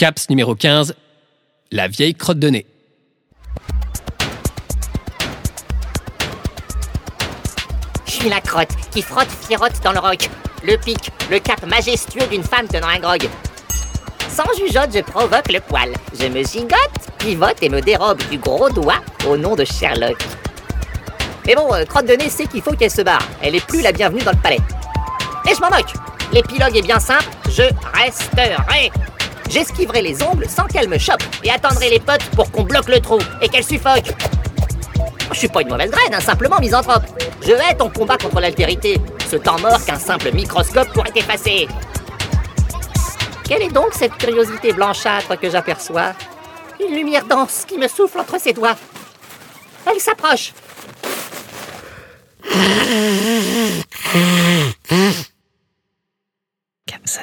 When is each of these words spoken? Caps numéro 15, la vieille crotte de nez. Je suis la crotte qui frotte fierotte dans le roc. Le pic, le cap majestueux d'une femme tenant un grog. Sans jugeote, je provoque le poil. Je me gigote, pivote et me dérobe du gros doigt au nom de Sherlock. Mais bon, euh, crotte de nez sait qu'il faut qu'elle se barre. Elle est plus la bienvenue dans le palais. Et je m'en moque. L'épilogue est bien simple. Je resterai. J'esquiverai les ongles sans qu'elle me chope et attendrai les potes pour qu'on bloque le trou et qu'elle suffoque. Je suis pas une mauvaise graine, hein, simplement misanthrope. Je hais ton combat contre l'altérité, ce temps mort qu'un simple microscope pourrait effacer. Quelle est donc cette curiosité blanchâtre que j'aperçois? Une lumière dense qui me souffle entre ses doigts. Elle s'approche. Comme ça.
Caps 0.00 0.30
numéro 0.30 0.54
15, 0.54 0.94
la 1.72 1.86
vieille 1.86 2.14
crotte 2.14 2.38
de 2.38 2.48
nez. 2.48 2.66
Je 8.06 8.10
suis 8.10 8.30
la 8.30 8.40
crotte 8.40 8.70
qui 8.92 9.02
frotte 9.02 9.28
fierotte 9.28 9.78
dans 9.84 9.92
le 9.92 9.98
roc. 9.98 10.30
Le 10.64 10.78
pic, 10.78 11.10
le 11.30 11.38
cap 11.38 11.66
majestueux 11.66 12.26
d'une 12.30 12.42
femme 12.42 12.66
tenant 12.66 12.88
un 12.88 12.98
grog. 12.98 13.28
Sans 14.30 14.46
jugeote, 14.56 14.88
je 14.94 15.02
provoque 15.02 15.52
le 15.52 15.60
poil. 15.60 15.92
Je 16.18 16.28
me 16.28 16.42
gigote, 16.44 17.10
pivote 17.18 17.62
et 17.62 17.68
me 17.68 17.82
dérobe 17.82 18.22
du 18.30 18.38
gros 18.38 18.70
doigt 18.70 19.02
au 19.28 19.36
nom 19.36 19.54
de 19.54 19.66
Sherlock. 19.66 20.16
Mais 21.46 21.54
bon, 21.54 21.74
euh, 21.74 21.84
crotte 21.84 22.06
de 22.06 22.14
nez 22.14 22.30
sait 22.30 22.46
qu'il 22.46 22.62
faut 22.62 22.72
qu'elle 22.72 22.90
se 22.90 23.02
barre. 23.02 23.28
Elle 23.42 23.54
est 23.54 23.66
plus 23.66 23.82
la 23.82 23.92
bienvenue 23.92 24.22
dans 24.22 24.32
le 24.32 24.38
palais. 24.38 24.60
Et 25.46 25.54
je 25.54 25.60
m'en 25.60 25.68
moque. 25.68 25.92
L'épilogue 26.32 26.74
est 26.74 26.86
bien 26.86 27.00
simple. 27.00 27.28
Je 27.50 27.64
resterai. 27.92 28.90
J'esquiverai 29.50 30.00
les 30.00 30.22
ongles 30.22 30.48
sans 30.48 30.64
qu'elle 30.66 30.88
me 30.88 30.96
chope 30.96 31.22
et 31.42 31.50
attendrai 31.50 31.90
les 31.90 31.98
potes 31.98 32.24
pour 32.36 32.50
qu'on 32.52 32.62
bloque 32.62 32.88
le 32.88 33.00
trou 33.00 33.18
et 33.42 33.48
qu'elle 33.48 33.64
suffoque. 33.64 34.12
Je 35.32 35.38
suis 35.38 35.48
pas 35.48 35.62
une 35.62 35.68
mauvaise 35.68 35.90
graine, 35.90 36.14
hein, 36.14 36.20
simplement 36.20 36.60
misanthrope. 36.60 37.02
Je 37.42 37.52
hais 37.52 37.74
ton 37.74 37.90
combat 37.90 38.16
contre 38.16 38.40
l'altérité, 38.40 39.00
ce 39.28 39.36
temps 39.36 39.58
mort 39.58 39.84
qu'un 39.84 39.98
simple 39.98 40.30
microscope 40.32 40.92
pourrait 40.92 41.10
effacer. 41.16 41.66
Quelle 43.44 43.62
est 43.62 43.72
donc 43.72 43.92
cette 43.92 44.16
curiosité 44.16 44.72
blanchâtre 44.72 45.36
que 45.38 45.50
j'aperçois? 45.50 46.12
Une 46.78 46.94
lumière 46.94 47.24
dense 47.24 47.64
qui 47.66 47.76
me 47.76 47.88
souffle 47.88 48.20
entre 48.20 48.40
ses 48.40 48.52
doigts. 48.52 48.76
Elle 49.84 50.00
s'approche. 50.00 50.52
Comme 56.86 57.06
ça. 57.06 57.22